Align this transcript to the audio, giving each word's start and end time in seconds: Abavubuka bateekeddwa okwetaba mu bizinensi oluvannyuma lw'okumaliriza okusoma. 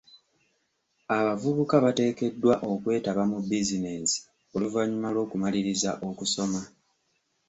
Abavubuka 1.17 1.75
bateekeddwa 1.85 2.53
okwetaba 2.71 3.21
mu 3.31 3.37
bizinensi 3.49 4.17
oluvannyuma 4.55 5.09
lw'okumaliriza 5.13 5.91
okusoma. 6.09 6.61